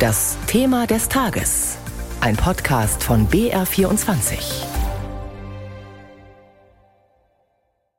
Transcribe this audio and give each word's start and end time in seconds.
Das 0.00 0.38
Thema 0.46 0.86
des 0.86 1.10
Tages. 1.10 1.76
Ein 2.22 2.34
Podcast 2.34 3.04
von 3.04 3.28
BR24. 3.28 4.64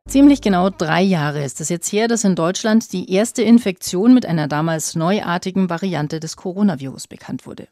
Ziemlich 0.10 0.42
genau 0.42 0.72
drei 0.72 1.04
Jahre 1.04 1.44
ist 1.44 1.62
es 1.62 1.70
jetzt 1.70 1.94
her, 1.94 2.08
dass 2.08 2.24
in 2.24 2.34
Deutschland 2.34 2.92
die 2.92 3.14
erste 3.14 3.44
Infektion 3.44 4.16
mit 4.16 4.26
einer 4.26 4.48
damals 4.48 4.96
neuartigen 4.96 5.70
Variante 5.70 6.20
des 6.20 6.38
Coronavirus 6.38 7.06
bekannt 7.06 7.46
wurde. 7.46 7.68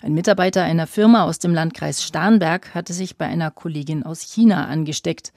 Ein 0.00 0.14
Mitarbeiter 0.14 0.62
einer 0.62 0.86
Firma 0.86 1.24
aus 1.24 1.38
dem 1.38 1.52
Landkreis 1.52 2.02
Starnberg 2.02 2.74
hatte 2.74 2.94
sich 2.94 3.18
bei 3.18 3.26
einer 3.26 3.50
Kollegin 3.50 4.02
aus 4.02 4.22
China 4.22 4.66
angesteckt. 4.66 5.34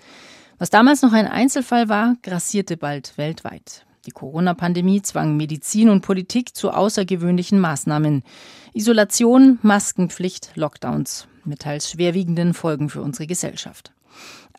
Was 0.57 0.69
damals 0.69 1.01
noch 1.01 1.11
ein 1.11 1.27
Einzelfall 1.27 1.89
war, 1.89 2.15
grassierte 2.23 2.77
bald 2.77 3.17
weltweit. 3.17 3.85
Die 4.07 4.11
Corona-Pandemie 4.11 5.01
zwang 5.01 5.35
Medizin 5.35 5.89
und 5.89 5.99
Politik 5.99 6.55
zu 6.55 6.71
außergewöhnlichen 6.71 7.59
Maßnahmen. 7.59 8.23
Isolation, 8.73 9.59
Maskenpflicht, 9.63 10.51
Lockdowns 10.55 11.27
mit 11.43 11.59
teils 11.59 11.91
schwerwiegenden 11.91 12.53
Folgen 12.53 12.89
für 12.89 13.01
unsere 13.01 13.27
Gesellschaft. 13.27 13.91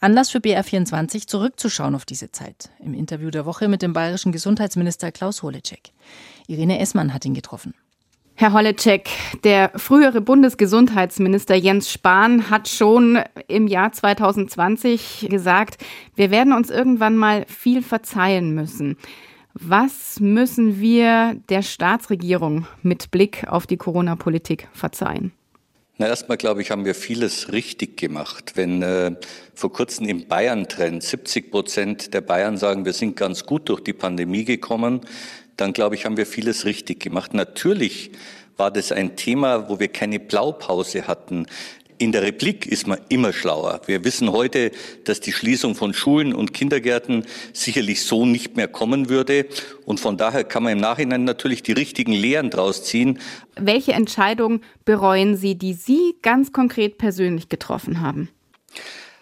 Anlass 0.00 0.28
für 0.28 0.38
BR24 0.38 1.26
zurückzuschauen 1.26 1.94
auf 1.94 2.04
diese 2.04 2.30
Zeit. 2.30 2.70
Im 2.78 2.92
Interview 2.92 3.30
der 3.30 3.46
Woche 3.46 3.68
mit 3.68 3.80
dem 3.80 3.94
bayerischen 3.94 4.32
Gesundheitsminister 4.32 5.12
Klaus 5.12 5.42
Holecek. 5.42 5.92
Irene 6.46 6.78
Essmann 6.78 7.14
hat 7.14 7.24
ihn 7.24 7.34
getroffen. 7.34 7.72
Herr 8.34 8.52
Holleczek, 8.52 9.08
der 9.42 9.72
frühere 9.74 10.20
Bundesgesundheitsminister 10.20 11.56
Jens 11.56 11.90
Spahn 11.90 12.50
hat 12.50 12.68
schon 12.68 13.18
im 13.48 13.66
Jahr 13.66 13.90
2020 13.90 15.26
gesagt, 15.28 15.78
wir 16.14 16.30
werden 16.30 16.52
uns 16.52 16.70
irgendwann 16.70 17.16
mal 17.16 17.46
viel 17.46 17.82
verzeihen 17.82 18.54
müssen. 18.54 18.96
Was 19.60 20.20
müssen 20.20 20.80
wir 20.80 21.34
der 21.48 21.62
Staatsregierung 21.62 22.68
mit 22.82 23.10
Blick 23.10 23.48
auf 23.48 23.66
die 23.66 23.76
Corona-Politik 23.76 24.68
verzeihen? 24.72 25.32
Na, 25.96 26.06
erstmal 26.06 26.36
glaube 26.36 26.62
ich, 26.62 26.70
haben 26.70 26.84
wir 26.84 26.94
vieles 26.94 27.50
richtig 27.50 27.96
gemacht. 27.96 28.52
Wenn 28.54 28.82
äh, 28.82 29.16
vor 29.54 29.72
kurzem 29.72 30.08
im 30.08 30.28
Bayern-Trend 30.28 31.02
70 31.02 31.50
Prozent 31.50 32.14
der 32.14 32.20
Bayern 32.20 32.56
sagen, 32.56 32.84
wir 32.84 32.92
sind 32.92 33.16
ganz 33.16 33.46
gut 33.46 33.68
durch 33.68 33.80
die 33.80 33.92
Pandemie 33.92 34.44
gekommen, 34.44 35.00
dann 35.56 35.72
glaube 35.72 35.96
ich, 35.96 36.04
haben 36.04 36.16
wir 36.16 36.26
vieles 36.26 36.64
richtig 36.64 37.00
gemacht. 37.00 37.34
Natürlich 37.34 38.12
war 38.56 38.70
das 38.70 38.92
ein 38.92 39.16
Thema, 39.16 39.68
wo 39.68 39.80
wir 39.80 39.88
keine 39.88 40.20
Blaupause 40.20 41.08
hatten. 41.08 41.46
In 42.00 42.12
der 42.12 42.22
Replik 42.22 42.64
ist 42.66 42.86
man 42.86 43.00
immer 43.08 43.32
schlauer. 43.32 43.80
Wir 43.86 44.04
wissen 44.04 44.30
heute, 44.30 44.70
dass 45.02 45.18
die 45.18 45.32
Schließung 45.32 45.74
von 45.74 45.92
Schulen 45.92 46.32
und 46.32 46.54
Kindergärten 46.54 47.26
sicherlich 47.52 48.04
so 48.04 48.24
nicht 48.24 48.56
mehr 48.56 48.68
kommen 48.68 49.08
würde. 49.08 49.46
Und 49.84 49.98
von 49.98 50.16
daher 50.16 50.44
kann 50.44 50.62
man 50.62 50.74
im 50.74 50.78
Nachhinein 50.78 51.24
natürlich 51.24 51.64
die 51.64 51.72
richtigen 51.72 52.12
Lehren 52.12 52.50
draus 52.50 52.84
ziehen. 52.84 53.18
Welche 53.56 53.94
Entscheidung 53.94 54.60
bereuen 54.84 55.36
Sie, 55.36 55.56
die 55.56 55.74
Sie 55.74 56.14
ganz 56.22 56.52
konkret 56.52 56.98
persönlich 56.98 57.48
getroffen 57.48 58.00
haben? 58.00 58.28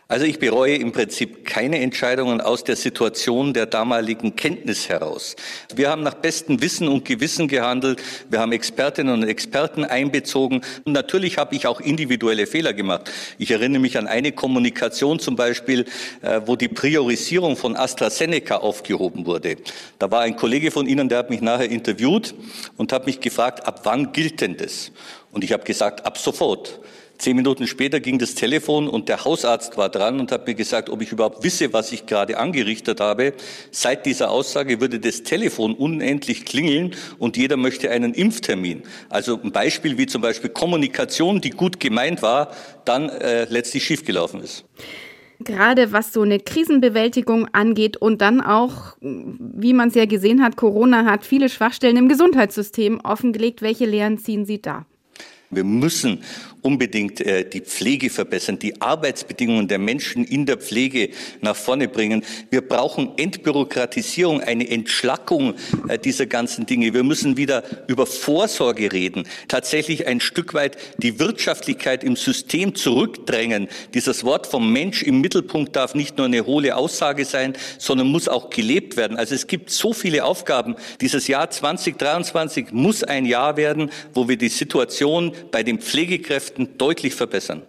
Also 0.09 0.25
ich 0.25 0.39
bereue 0.39 0.77
im 0.77 0.93
Prinzip 0.93 1.45
keine 1.45 1.81
Entscheidungen 1.81 2.41
aus 2.41 2.63
der 2.63 2.77
Situation 2.77 3.53
der 3.53 3.67
damaligen 3.67 4.37
Kenntnis 4.37 4.89
heraus. 4.89 5.35
Wir 5.75 5.91
haben 5.91 6.05
nach 6.05 6.15
bestem 6.15 6.63
Wissen 6.63 6.87
und 6.87 7.05
Gewissen 7.05 7.49
gehandelt. 7.49 8.01
Wir 8.31 8.39
haben 8.39 8.53
Expertinnen 8.53 9.13
und 9.13 9.29
Experten 9.29 9.85
einbezogen. 9.85 10.61
Und 10.85 10.93
natürlich 10.93 11.39
habe 11.39 11.57
ich 11.57 11.67
auch 11.67 11.81
individuelle 11.81 12.47
Fehler 12.47 12.73
gemacht. 12.73 13.11
Ich 13.39 13.51
erinnere 13.51 13.81
mich 13.81 13.99
an 13.99 14.07
eine 14.07 14.31
Kommunikation 14.31 15.19
zum 15.19 15.35
Beispiel, 15.35 15.87
äh, 16.23 16.41
wo 16.47 16.55
die 16.55 16.69
Priorisierung 16.69 17.57
von 17.57 17.75
AstraZeneca 17.75 18.59
aufgehoben 18.59 19.27
wurde. 19.27 19.57
Da 19.99 20.09
war 20.13 20.21
ein 20.21 20.37
Kollege 20.37 20.71
von 20.71 20.87
Ihnen, 20.87 21.09
der 21.09 21.19
hat 21.19 21.31
mich 21.31 21.41
nachher 21.41 21.69
interviewt 21.69 22.33
und 22.77 22.93
hat 22.93 23.07
mich 23.07 23.19
gefragt, 23.19 23.67
ab 23.67 23.81
wann 23.83 24.13
gilt 24.13 24.41
denn 24.41 24.57
das? 24.57 24.93
Und 25.33 25.43
ich 25.43 25.53
habe 25.53 25.65
gesagt, 25.65 26.07
ab 26.07 26.17
sofort. 26.17 26.79
Zehn 27.19 27.37
Minuten 27.37 27.67
später 27.67 28.01
ging 28.01 28.19
das 28.19 28.35
Telefon 28.35 28.89
und 28.89 29.09
der 29.09 29.25
Hausarzt 29.25 29.77
war 29.77 29.89
dran 29.89 30.21
und 30.21 30.33
hat 30.33 30.47
mir 30.47 30.55
gesagt, 30.55 30.91
ob 30.91 31.01
ich 31.03 31.13
überhaupt 31.13 31.43
wisse, 31.43 31.73
was 31.73 31.93
ich 31.93 32.07
gerade 32.07 32.39
angerichtet 32.39 33.01
habe. 33.01 33.33
Seit 33.71 34.07
dieser 34.07 34.31
Aussage 34.31 34.81
würde 34.81 35.01
das 35.01 35.23
Telefon 35.23 35.75
unendlich 35.75 36.45
klingeln 36.45 36.95
und 37.19 37.37
jeder 37.37 37.57
möchte 37.57 37.91
einen 37.91 38.13
Impftermin. 38.13 38.83
Also 39.09 39.41
ein 39.43 39.53
Beispiel 39.53 39.99
wie 39.99 40.07
zum 40.07 40.23
Beispiel 40.23 40.51
Kommunikation, 40.51 41.41
die 41.41 41.51
gut 41.51 41.81
gemeint 41.81 42.23
war, 42.23 42.53
dann 42.85 43.09
äh, 43.09 43.45
letztlich 43.45 43.85
schiefgelaufen 43.85 44.41
ist. 44.41 44.65
Gerade 45.41 45.93
was 45.93 46.13
so 46.13 46.23
eine 46.23 46.39
Krisenbewältigung 46.39 47.49
angeht 47.53 47.97
und 47.99 48.23
dann 48.23 48.41
auch, 48.41 48.97
wie 49.01 49.75
man 49.75 49.89
es 49.89 49.95
ja 49.95 50.07
gesehen 50.07 50.43
hat, 50.43 50.57
Corona 50.57 51.05
hat 51.05 51.27
viele 51.27 51.49
Schwachstellen 51.49 51.97
im 51.97 52.09
Gesundheitssystem 52.09 53.01
offengelegt. 53.01 53.61
Welche 53.61 53.85
Lehren 53.85 54.19
ziehen 54.19 54.47
Sie 54.47 54.63
da? 54.63 54.87
Wir 55.51 55.65
müssen 55.65 56.25
unbedingt 56.67 57.21
äh, 57.21 57.49
die 57.49 57.61
Pflege 57.61 58.11
verbessern, 58.11 58.59
die 58.59 58.81
Arbeitsbedingungen 58.81 59.69
der 59.69 59.79
Menschen 59.79 60.25
in 60.25 60.47
der 60.47 60.57
Pflege 60.57 61.11
nach 61.41 61.55
vorne 61.55 61.87
bringen. 61.87 62.25
Wir 62.51 62.61
brauchen 62.61 63.17
Entbürokratisierung, 63.17 64.41
eine 64.41 64.69
Entschlackung 64.69 65.55
äh, 65.87 65.97
dieser 65.97 66.27
ganzen 66.27 66.67
Dinge. 66.67 66.93
Wir 66.93 67.05
müssen 67.05 67.37
wieder 67.37 67.63
über 67.87 68.05
Vorsorge 68.05 68.93
reden, 68.93 69.29
tatsächlich 69.47 70.09
ein 70.09 70.19
Stück 70.19 70.55
weit 70.55 70.77
die 70.99 71.21
Wirtschaftlichkeit 71.21 72.03
im 72.03 72.17
System 72.17 72.75
zurückdrängen. 72.75 73.69
Dieses 73.95 74.25
Wort 74.25 74.49
vom 74.49 74.73
Mensch 74.73 75.05
im 75.05 75.21
Mittelpunkt 75.21 75.77
darf 75.77 75.95
nicht 75.95 76.17
nur 76.17 76.27
eine 76.27 76.47
hohle 76.47 76.75
Aussage 76.75 77.25
sein, 77.25 77.53
sondern 77.79 78.09
muss 78.09 78.27
auch 78.27 78.51
gelebt 78.51 78.97
werden. 78.97 79.17
Also 79.17 79.37
es 79.37 79.47
gibt 79.47 79.71
so 79.71 79.93
viele 79.93 80.25
Aufgaben. 80.25 80.75
Dieses 81.01 81.29
Jahr 81.29 81.49
2023 81.49 82.73
muss 82.73 83.05
ein 83.05 83.25
Jahr 83.25 83.57
werden, 83.57 83.91
wo 84.13 84.29
wir 84.29 84.37
die 84.37 84.49
Situation 84.49 85.33
bei 85.51 85.63
den 85.63 85.81
Pflegekräften 85.81 86.79
deutlich 86.79 87.15
verbessern. 87.15 87.63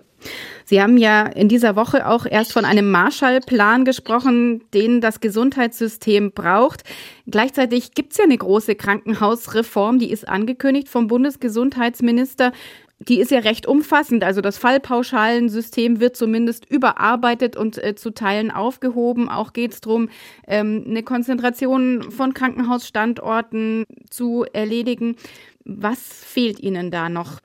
Sie 0.65 0.81
haben 0.81 0.97
ja 0.97 1.25
in 1.27 1.47
dieser 1.47 1.75
Woche 1.75 2.07
auch 2.07 2.25
erst 2.25 2.51
von 2.51 2.65
einem 2.65 2.91
Marshallplan 2.91 3.85
gesprochen, 3.85 4.63
den 4.73 4.99
das 4.99 5.21
Gesundheitssystem 5.21 6.33
braucht. 6.33 6.83
Gleichzeitig 7.25 7.93
gibt 7.93 8.11
es 8.11 8.17
ja 8.17 8.25
eine 8.25 8.37
große 8.37 8.75
Krankenhausreform, 8.75 9.99
die 9.99 10.11
ist 10.11 10.27
angekündigt 10.27 10.89
vom 10.89 11.07
Bundesgesundheitsminister. 11.07 12.51
Die 12.99 13.19
ist 13.19 13.29
ja 13.31 13.39
recht 13.39 13.67
umfassend. 13.67 14.23
Also 14.23 14.41
das 14.41 14.57
Fallpauschalensystem 14.57 15.99
wird 15.99 16.17
zumindest 16.17 16.65
überarbeitet 16.69 17.55
und 17.55 17.81
äh, 17.81 17.95
zu 17.95 18.09
Teilen 18.09 18.49
aufgehoben. 18.49 19.29
Auch 19.29 19.53
geht 19.53 19.73
es 19.73 19.81
darum, 19.81 20.09
ähm, 20.47 20.83
eine 20.85 21.03
Konzentration 21.03 22.11
von 22.11 22.33
Krankenhausstandorten 22.33 23.85
zu 24.09 24.45
erledigen. 24.51 25.15
Was 25.63 25.99
fehlt 26.01 26.59
Ihnen 26.59 26.89
da 26.89 27.07
noch? 27.07 27.39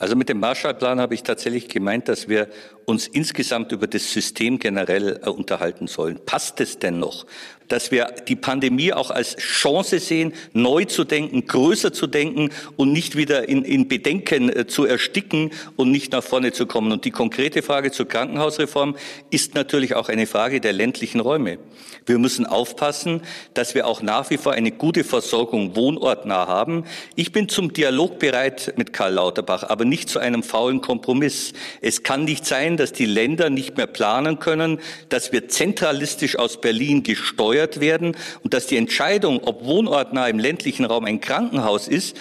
Also 0.00 0.14
mit 0.14 0.28
dem 0.28 0.38
Marshallplan 0.38 1.00
habe 1.00 1.14
ich 1.14 1.24
tatsächlich 1.24 1.68
gemeint, 1.68 2.08
dass 2.08 2.28
wir 2.28 2.48
uns 2.84 3.08
insgesamt 3.08 3.72
über 3.72 3.88
das 3.88 4.12
System 4.12 4.60
generell 4.60 5.20
äh, 5.24 5.28
unterhalten 5.28 5.88
sollen. 5.88 6.20
Passt 6.24 6.60
es 6.60 6.78
denn 6.78 7.00
noch? 7.00 7.26
dass 7.68 7.90
wir 7.90 8.06
die 8.26 8.36
Pandemie 8.36 8.92
auch 8.92 9.10
als 9.10 9.36
Chance 9.36 10.00
sehen, 10.00 10.32
neu 10.52 10.84
zu 10.84 11.04
denken, 11.04 11.46
größer 11.46 11.92
zu 11.92 12.06
denken 12.06 12.50
und 12.76 12.92
nicht 12.92 13.16
wieder 13.16 13.48
in, 13.48 13.64
in 13.64 13.88
Bedenken 13.88 14.48
äh, 14.48 14.66
zu 14.66 14.84
ersticken 14.84 15.50
und 15.76 15.90
nicht 15.90 16.12
nach 16.12 16.24
vorne 16.24 16.52
zu 16.52 16.66
kommen. 16.66 16.92
Und 16.92 17.04
die 17.04 17.10
konkrete 17.10 17.62
Frage 17.62 17.92
zur 17.92 18.08
Krankenhausreform 18.08 18.96
ist 19.30 19.54
natürlich 19.54 19.94
auch 19.94 20.08
eine 20.08 20.26
Frage 20.26 20.60
der 20.60 20.72
ländlichen 20.72 21.20
Räume. 21.20 21.58
Wir 22.06 22.18
müssen 22.18 22.46
aufpassen, 22.46 23.22
dass 23.54 23.74
wir 23.74 23.86
auch 23.86 24.02
nach 24.02 24.30
wie 24.30 24.38
vor 24.38 24.52
eine 24.52 24.72
gute 24.72 25.04
Versorgung 25.04 25.76
wohnortnah 25.76 26.46
haben. 26.46 26.84
Ich 27.14 27.32
bin 27.32 27.48
zum 27.48 27.72
Dialog 27.72 28.18
bereit 28.18 28.72
mit 28.76 28.92
Karl 28.92 29.14
Lauterbach, 29.14 29.64
aber 29.64 29.84
nicht 29.88 30.08
zu 30.08 30.18
einem 30.18 30.42
faulen 30.42 30.80
Kompromiss. 30.80 31.52
Es 31.80 32.02
kann 32.02 32.24
nicht 32.24 32.46
sein, 32.46 32.76
dass 32.76 32.92
die 32.92 33.06
Länder 33.06 33.50
nicht 33.50 33.76
mehr 33.76 33.86
planen 33.86 34.38
können, 34.38 34.78
dass 35.08 35.32
wir 35.32 35.48
zentralistisch 35.48 36.38
aus 36.38 36.60
Berlin 36.60 37.02
gesteuert 37.02 37.80
werden 37.80 38.16
und 38.42 38.54
dass 38.54 38.66
die 38.66 38.76
Entscheidung, 38.76 39.40
ob 39.44 39.64
wohnortnah 39.64 40.28
im 40.28 40.38
ländlichen 40.38 40.84
Raum 40.84 41.04
ein 41.04 41.20
Krankenhaus 41.20 41.88
ist, 41.88 42.16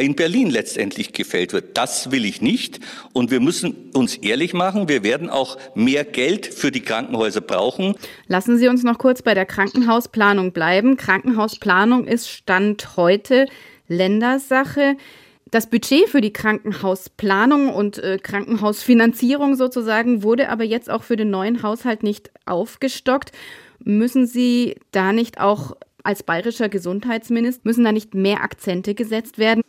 in 0.00 0.14
Berlin 0.14 0.48
letztendlich 0.48 1.12
gefällt 1.12 1.52
wird. 1.52 1.76
Das 1.76 2.10
will 2.10 2.24
ich 2.24 2.40
nicht. 2.40 2.80
Und 3.12 3.30
wir 3.30 3.40
müssen 3.40 3.90
uns 3.92 4.16
ehrlich 4.16 4.54
machen, 4.54 4.88
wir 4.88 5.04
werden 5.04 5.28
auch 5.28 5.58
mehr 5.74 6.04
Geld 6.04 6.46
für 6.46 6.70
die 6.70 6.80
Krankenhäuser 6.80 7.42
brauchen. 7.42 7.94
Lassen 8.26 8.56
Sie 8.56 8.68
uns 8.68 8.82
noch 8.84 8.98
kurz 8.98 9.22
bei 9.22 9.34
der 9.34 9.44
Krankenhausplanung 9.44 10.52
bleiben. 10.52 10.96
Krankenhausplanung 10.96 12.06
ist 12.06 12.30
Stand 12.30 12.96
heute 12.96 13.46
Ländersache. 13.86 14.96
Das 15.52 15.66
Budget 15.66 16.08
für 16.08 16.22
die 16.22 16.32
Krankenhausplanung 16.32 17.68
und 17.74 17.98
äh, 17.98 18.16
Krankenhausfinanzierung 18.16 19.54
sozusagen 19.54 20.22
wurde 20.22 20.48
aber 20.48 20.64
jetzt 20.64 20.88
auch 20.88 21.02
für 21.02 21.16
den 21.16 21.28
neuen 21.28 21.62
Haushalt 21.62 22.02
nicht 22.02 22.30
aufgestockt. 22.46 23.32
Müssen 23.84 24.26
Sie 24.26 24.76
da 24.92 25.12
nicht 25.12 25.38
auch 25.38 25.76
als 26.04 26.22
bayerischer 26.22 26.70
Gesundheitsminister, 26.70 27.60
müssen 27.64 27.84
da 27.84 27.92
nicht 27.92 28.14
mehr 28.14 28.42
Akzente 28.42 28.94
gesetzt 28.94 29.36
werden? 29.36 29.60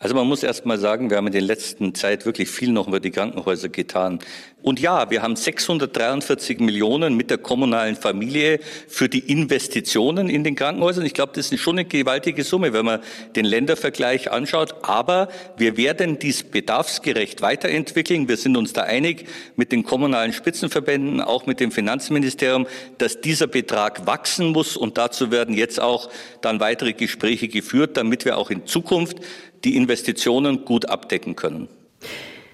Also 0.00 0.14
man 0.14 0.28
muss 0.28 0.44
erst 0.44 0.64
mal 0.64 0.78
sagen, 0.78 1.10
wir 1.10 1.16
haben 1.16 1.26
in 1.26 1.32
der 1.32 1.42
letzten 1.42 1.92
Zeit 1.92 2.24
wirklich 2.24 2.48
viel 2.48 2.70
noch 2.70 2.86
über 2.86 3.00
die 3.00 3.10
Krankenhäuser 3.10 3.68
getan. 3.68 4.20
Und 4.62 4.80
ja, 4.80 5.10
wir 5.10 5.22
haben 5.22 5.34
643 5.34 6.60
Millionen 6.60 7.16
mit 7.16 7.30
der 7.30 7.38
kommunalen 7.38 7.96
Familie 7.96 8.60
für 8.86 9.08
die 9.08 9.20
Investitionen 9.20 10.28
in 10.28 10.44
den 10.44 10.54
Krankenhäusern. 10.54 11.04
Ich 11.04 11.14
glaube, 11.14 11.32
das 11.34 11.50
ist 11.50 11.60
schon 11.60 11.78
eine 11.78 11.84
gewaltige 11.84 12.44
Summe, 12.44 12.72
wenn 12.72 12.84
man 12.84 13.00
den 13.34 13.44
Ländervergleich 13.44 14.30
anschaut. 14.30 14.74
Aber 14.82 15.28
wir 15.56 15.76
werden 15.76 16.18
dies 16.20 16.44
bedarfsgerecht 16.44 17.40
weiterentwickeln. 17.40 18.28
Wir 18.28 18.36
sind 18.36 18.56
uns 18.56 18.72
da 18.72 18.82
einig 18.82 19.26
mit 19.56 19.72
den 19.72 19.82
kommunalen 19.84 20.32
Spitzenverbänden, 20.32 21.20
auch 21.20 21.46
mit 21.46 21.58
dem 21.58 21.72
Finanzministerium, 21.72 22.66
dass 22.98 23.20
dieser 23.20 23.48
Betrag 23.48 24.06
wachsen 24.06 24.52
muss. 24.52 24.76
Und 24.76 24.96
dazu 24.96 25.32
werden 25.32 25.56
jetzt 25.56 25.80
auch 25.80 26.08
dann 26.40 26.60
weitere 26.60 26.92
Gespräche 26.92 27.48
geführt, 27.48 27.96
damit 27.96 28.24
wir 28.24 28.38
auch 28.38 28.50
in 28.50 28.66
Zukunft 28.66 29.18
die 29.64 29.76
Investitionen 29.76 30.64
gut 30.64 30.88
abdecken 30.88 31.36
können. 31.36 31.68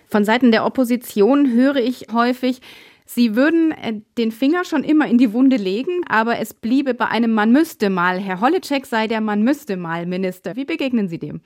Von 0.09 0.25
Seiten 0.25 0.53
der 0.53 0.65
Opposition 0.65 1.53
höre 1.53 1.77
ich 1.77 2.07
häufig, 2.13 2.61
Sie 3.07 3.37
würden 3.37 3.73
äh, 3.73 4.01
den 4.17 4.33
Finger 4.33 4.65
schon 4.65 4.83
immer 4.83 5.07
in 5.07 5.19
die 5.19 5.33
Wunde 5.33 5.57
legen, 5.57 6.01
aber 6.09 6.39
es 6.39 6.55
bliebe 6.55 6.95
bei 6.95 7.07
einem 7.07 7.33
Man 7.33 7.53
müsste 7.53 7.91
mal. 7.91 8.19
Herr 8.19 8.41
Holleczek 8.41 8.87
sei 8.87 9.07
der 9.07 9.21
Man 9.21 9.43
müsste 9.43 9.77
mal 9.77 10.07
Minister. 10.07 10.57
Wie 10.57 10.65
begegnen 10.65 11.09
Sie 11.09 11.19
dem? 11.19 11.41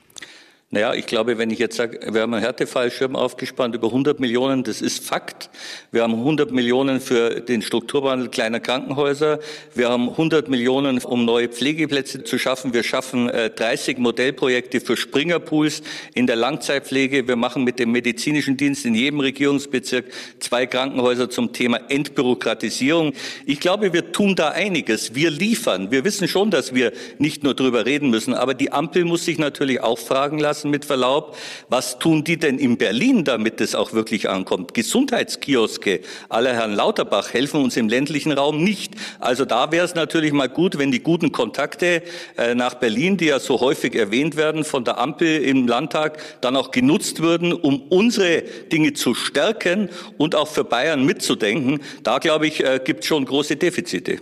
Naja, 0.71 0.93
ich 0.93 1.07
glaube, 1.07 1.39
wenn 1.39 1.49
ich 1.49 1.59
jetzt 1.59 1.77
sage, 1.77 1.99
wir 2.13 2.21
haben 2.21 2.35
einen 2.35 2.43
Härtefallschirm 2.43 3.17
aufgespannt 3.17 3.75
über 3.75 3.87
100 3.87 4.21
Millionen, 4.21 4.65
das 4.65 4.83
ist 4.83 5.03
Fakt. 5.03 5.49
Wir 5.93 6.03
haben 6.03 6.13
100 6.13 6.51
Millionen 6.51 7.01
für 7.01 7.41
den 7.41 7.63
Strukturwandel 7.63 8.29
kleiner 8.29 8.61
Krankenhäuser. 8.61 9.39
Wir 9.75 9.89
haben 9.89 10.11
100 10.11 10.51
Millionen, 10.51 10.99
um 10.99 11.25
neue 11.25 11.49
Pflegeplätze 11.49 12.23
zu 12.23 12.39
schaffen. 12.39 12.75
Wir 12.75 12.83
schaffen 12.83 13.29
30 13.29 13.97
äh, 13.97 14.01
Modellprojekte 14.03 14.83
für 14.83 14.99
Springerpools 14.99 15.81
in 16.13 16.27
der 16.27 16.37
Langzeitpflege. 16.37 17.27
Wir 17.27 17.37
machen 17.37 17.65
mit 17.65 17.79
dem 17.79 17.91
medizinischen 17.91 18.59
Dienst 18.59 18.85
in 18.85 18.95
jedem 18.95 19.21
Regierungsbezirk 19.21 20.13
zwei 20.39 20.67
Krankenhäuser 20.67 21.31
zum 21.31 21.55
Thema 21.55 21.81
Entbürokratisierung. 21.89 23.15
Ich 23.47 23.61
glaube, 23.61 23.95
wir 23.95 24.13
tun 24.13 24.37
da 24.37 24.51
einiges. 24.51 25.15
Wir 25.15 25.31
liefern. 25.31 25.91
Wir 25.91 26.05
wissen 26.05 26.29
schon, 26.29 26.51
dass 26.51 26.75
wir 26.75 26.93
nicht 27.17 27.43
nur 27.43 27.55
drüber 27.55 27.87
reden 27.87 28.11
müssen, 28.11 28.35
aber 28.35 28.53
die 28.53 28.71
Ampel 28.71 29.07
muss 29.07 29.25
sich 29.25 29.39
natürlich 29.39 29.81
auch 29.81 29.99
fragen 29.99 30.39
lassen, 30.39 30.58
lassen, 30.59 30.71
mit 30.71 30.85
Verlaub. 30.85 31.37
Was 31.69 31.99
tun 31.99 32.25
die 32.25 32.37
denn 32.37 32.59
in 32.59 32.77
Berlin, 32.77 33.25
damit 33.25 33.61
es 33.61 33.75
auch 33.75 33.93
wirklich 33.93 34.29
ankommt? 34.29 34.75
Gesundheitskioske 34.75 36.01
aller 36.29 36.55
Herrn 36.55 36.75
Lauterbach 36.75 37.33
helfen 37.33 37.63
uns 37.63 37.77
im 37.77 37.89
ländlichen 37.89 38.33
Raum 38.33 38.63
nicht. 38.63 38.95
Also 39.21 39.45
da 39.45 39.71
wäre 39.71 39.85
es 39.85 39.95
natürlich 39.95 40.33
mal 40.33 40.49
gut, 40.49 40.79
wenn 40.79 40.91
die 40.91 41.03
guten 41.03 41.31
Kontakte 41.33 42.03
äh, 42.37 42.55
nach 42.55 42.75
Berlin, 42.75 43.17
die 43.17 43.27
ja 43.27 43.39
so 43.39 43.61
häufig 43.61 43.95
erwähnt 43.95 44.37
werden 44.37 44.65
von 44.65 44.85
der 44.85 44.99
Ampel 44.99 45.43
im 45.43 45.69
Landtag, 45.69 46.19
dann 46.41 46.57
auch 46.57 46.71
genutzt 46.71 47.21
würden, 47.21 47.53
um 47.53 47.83
unsere 47.83 48.43
Dinge 48.73 48.95
zu 48.95 49.15
stärken 49.15 49.89
und 50.17 50.35
auch 50.35 50.49
für 50.49 50.65
Bayern 50.65 51.05
mitzudenken. 51.05 51.81
Da, 52.03 52.19
glaube 52.19 52.47
ich, 52.47 52.65
äh, 52.65 52.81
gibt 52.83 53.01
es 53.01 53.07
schon 53.07 53.25
große 53.25 53.57
Defizite. 53.57 54.19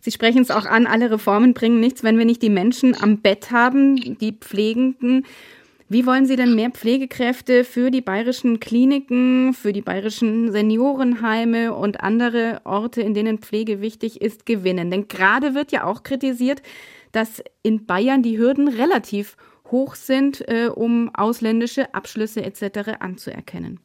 Sie 0.00 0.10
sprechen 0.10 0.42
es 0.42 0.50
auch 0.50 0.66
an, 0.66 0.86
alle 0.86 1.10
Reformen 1.10 1.54
bringen 1.54 1.80
nichts, 1.80 2.02
wenn 2.02 2.18
wir 2.18 2.24
nicht 2.24 2.42
die 2.42 2.50
Menschen 2.50 2.96
am 3.00 3.18
Bett 3.18 3.50
haben, 3.50 4.18
die 4.18 4.32
Pflegenden. 4.32 5.24
Wie 5.88 6.04
wollen 6.04 6.26
Sie 6.26 6.34
denn 6.34 6.56
mehr 6.56 6.70
Pflegekräfte 6.70 7.62
für 7.62 7.92
die 7.92 8.00
bayerischen 8.00 8.58
Kliniken, 8.58 9.54
für 9.54 9.72
die 9.72 9.82
bayerischen 9.82 10.50
Seniorenheime 10.50 11.74
und 11.74 12.00
andere 12.00 12.60
Orte, 12.64 13.02
in 13.02 13.14
denen 13.14 13.38
Pflege 13.38 13.80
wichtig 13.80 14.20
ist, 14.20 14.46
gewinnen? 14.46 14.90
Denn 14.90 15.06
gerade 15.06 15.54
wird 15.54 15.70
ja 15.70 15.84
auch 15.84 16.02
kritisiert, 16.02 16.60
dass 17.12 17.40
in 17.62 17.86
Bayern 17.86 18.24
die 18.24 18.36
Hürden 18.36 18.66
relativ 18.66 19.36
hoch 19.70 19.94
sind, 19.94 20.46
äh, 20.48 20.68
um 20.74 21.14
ausländische 21.14 21.94
Abschlüsse 21.94 22.42
etc. 22.42 22.98
anzuerkennen. 22.98 23.78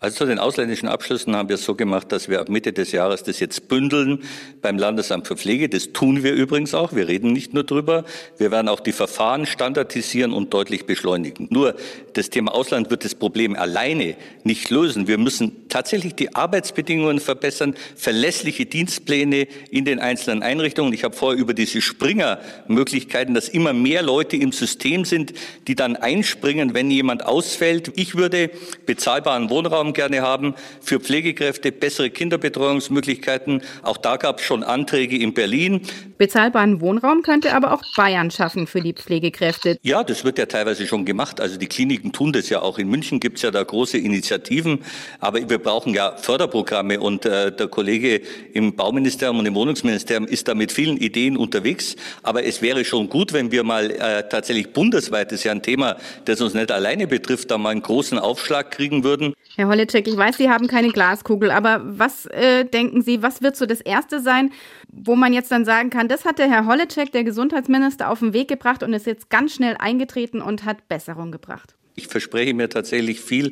Also 0.00 0.18
zu 0.18 0.26
den 0.26 0.38
ausländischen 0.38 0.88
Abschlüssen 0.88 1.34
haben 1.34 1.48
wir 1.48 1.56
es 1.56 1.64
so 1.64 1.74
gemacht, 1.74 2.12
dass 2.12 2.28
wir 2.28 2.40
ab 2.40 2.48
Mitte 2.48 2.72
des 2.72 2.92
Jahres 2.92 3.24
das 3.24 3.40
jetzt 3.40 3.66
bündeln 3.66 4.22
beim 4.62 4.78
Landesamt 4.78 5.26
für 5.26 5.36
Pflege. 5.36 5.68
Das 5.68 5.92
tun 5.92 6.22
wir 6.22 6.34
übrigens 6.34 6.72
auch. 6.72 6.92
Wir 6.92 7.08
reden 7.08 7.32
nicht 7.32 7.52
nur 7.52 7.64
drüber. 7.64 8.04
Wir 8.36 8.52
werden 8.52 8.68
auch 8.68 8.78
die 8.78 8.92
Verfahren 8.92 9.44
standardisieren 9.44 10.32
und 10.32 10.54
deutlich 10.54 10.86
beschleunigen. 10.86 11.48
Nur 11.50 11.74
das 12.12 12.30
Thema 12.30 12.54
Ausland 12.54 12.90
wird 12.90 13.04
das 13.04 13.16
Problem 13.16 13.56
alleine 13.56 14.14
nicht 14.44 14.70
lösen. 14.70 15.08
Wir 15.08 15.18
müssen 15.18 15.67
tatsächlich 15.68 16.14
die 16.14 16.34
Arbeitsbedingungen 16.34 17.20
verbessern, 17.20 17.74
verlässliche 17.96 18.66
Dienstpläne 18.66 19.46
in 19.70 19.84
den 19.84 19.98
einzelnen 19.98 20.42
Einrichtungen. 20.42 20.92
Ich 20.92 21.04
habe 21.04 21.14
vorher 21.14 21.40
über 21.40 21.54
diese 21.54 21.80
Springer-Möglichkeiten, 21.80 23.34
dass 23.34 23.48
immer 23.48 23.72
mehr 23.72 24.02
Leute 24.02 24.36
im 24.36 24.52
System 24.52 25.04
sind, 25.04 25.34
die 25.66 25.74
dann 25.74 25.96
einspringen, 25.96 26.74
wenn 26.74 26.90
jemand 26.90 27.24
ausfällt. 27.26 27.92
Ich 27.96 28.14
würde 28.14 28.50
bezahlbaren 28.86 29.50
Wohnraum 29.50 29.92
gerne 29.92 30.22
haben, 30.22 30.54
für 30.80 31.00
Pflegekräfte 31.00 31.72
bessere 31.72 32.10
Kinderbetreuungsmöglichkeiten. 32.10 33.62
Auch 33.82 33.96
da 33.96 34.16
gab 34.16 34.40
es 34.40 34.44
schon 34.44 34.62
Anträge 34.62 35.18
in 35.18 35.34
Berlin. 35.34 35.82
Bezahlbaren 36.18 36.80
Wohnraum 36.80 37.22
könnte 37.22 37.54
aber 37.54 37.72
auch 37.72 37.82
Bayern 37.96 38.30
schaffen 38.30 38.66
für 38.66 38.80
die 38.80 38.92
Pflegekräfte. 38.92 39.78
Ja, 39.82 40.02
das 40.02 40.24
wird 40.24 40.38
ja 40.38 40.46
teilweise 40.46 40.86
schon 40.86 41.04
gemacht. 41.04 41.40
Also 41.40 41.56
die 41.58 41.66
Kliniken 41.68 42.12
tun 42.12 42.32
das 42.32 42.48
ja 42.48 42.60
auch. 42.60 42.78
In 42.78 42.88
München 42.88 43.20
gibt 43.20 43.36
es 43.36 43.42
ja 43.42 43.50
da 43.50 43.62
große 43.62 43.98
Initiativen. 43.98 44.80
Aber 45.20 45.48
wir 45.48 45.57
brauchen 45.58 45.94
ja 45.94 46.16
Förderprogramme. 46.16 47.00
Und 47.00 47.26
äh, 47.26 47.52
der 47.52 47.68
Kollege 47.68 48.20
im 48.52 48.74
Bauministerium 48.74 49.38
und 49.38 49.46
im 49.46 49.54
Wohnungsministerium 49.54 50.26
ist 50.26 50.48
da 50.48 50.54
mit 50.54 50.72
vielen 50.72 50.96
Ideen 50.96 51.36
unterwegs. 51.36 51.96
Aber 52.22 52.44
es 52.44 52.62
wäre 52.62 52.84
schon 52.84 53.08
gut, 53.08 53.32
wenn 53.32 53.50
wir 53.52 53.64
mal 53.64 53.90
äh, 53.90 54.28
tatsächlich 54.28 54.72
bundesweit, 54.72 55.32
das 55.32 55.40
ist 55.40 55.44
ja 55.44 55.52
ein 55.52 55.62
Thema, 55.62 55.96
das 56.24 56.40
uns 56.40 56.54
nicht 56.54 56.70
alleine 56.70 57.06
betrifft, 57.06 57.50
da 57.50 57.58
mal 57.58 57.70
einen 57.70 57.82
großen 57.82 58.18
Aufschlag 58.18 58.70
kriegen 58.70 59.04
würden. 59.04 59.34
Herr 59.56 59.68
Holleczek, 59.68 60.06
ich 60.06 60.16
weiß, 60.16 60.36
Sie 60.36 60.48
haben 60.50 60.68
keine 60.68 60.90
Glaskugel, 60.90 61.50
aber 61.50 61.80
was 61.84 62.26
äh, 62.26 62.64
denken 62.64 63.02
Sie, 63.02 63.22
was 63.22 63.42
wird 63.42 63.56
so 63.56 63.66
das 63.66 63.80
Erste 63.80 64.20
sein, 64.20 64.52
wo 64.90 65.16
man 65.16 65.32
jetzt 65.32 65.50
dann 65.50 65.64
sagen 65.64 65.90
kann, 65.90 66.08
das 66.08 66.24
hat 66.24 66.38
der 66.38 66.48
Herr 66.48 66.66
Holleczek, 66.66 67.12
der 67.12 67.24
Gesundheitsminister, 67.24 68.10
auf 68.10 68.20
den 68.20 68.32
Weg 68.32 68.48
gebracht 68.48 68.82
und 68.82 68.92
ist 68.92 69.06
jetzt 69.06 69.30
ganz 69.30 69.54
schnell 69.54 69.76
eingetreten 69.78 70.40
und 70.40 70.64
hat 70.64 70.88
Besserung 70.88 71.32
gebracht? 71.32 71.77
Ich 71.98 72.06
verspreche 72.06 72.54
mir 72.54 72.68
tatsächlich 72.68 73.20
viel 73.20 73.50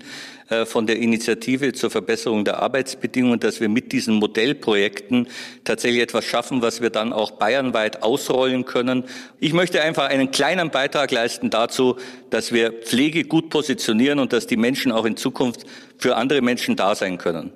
äh, 0.48 0.64
von 0.64 0.86
der 0.86 0.96
Initiative 0.96 1.72
zur 1.72 1.90
Verbesserung 1.90 2.44
der 2.44 2.62
Arbeitsbedingungen, 2.62 3.40
dass 3.40 3.60
wir 3.60 3.68
mit 3.68 3.90
diesen 3.90 4.14
Modellprojekten 4.14 5.26
tatsächlich 5.64 6.00
etwas 6.00 6.24
schaffen, 6.24 6.62
was 6.62 6.80
wir 6.80 6.90
dann 6.90 7.12
auch 7.12 7.32
bayernweit 7.32 8.04
ausrollen 8.04 8.64
können. 8.64 9.02
Ich 9.40 9.52
möchte 9.52 9.82
einfach 9.82 10.08
einen 10.08 10.30
kleinen 10.30 10.70
Beitrag 10.70 11.10
leisten 11.10 11.50
dazu, 11.50 11.96
dass 12.30 12.52
wir 12.52 12.72
Pflege 12.72 13.24
gut 13.24 13.50
positionieren 13.50 14.20
und 14.20 14.32
dass 14.32 14.46
die 14.46 14.56
Menschen 14.56 14.92
auch 14.92 15.04
in 15.04 15.16
Zukunft 15.16 15.66
für 15.98 16.14
andere 16.14 16.40
Menschen 16.40 16.76
da 16.76 16.94
sein 16.94 17.18
können. 17.18 17.52